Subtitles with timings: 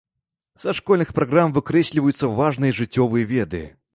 [0.61, 3.63] Са школьных праграм выкрэсліваюцца важныя жыццёвыя веды.